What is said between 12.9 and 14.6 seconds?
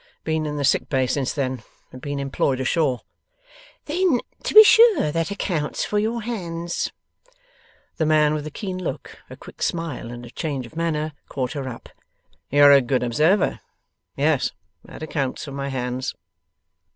observer. Yes.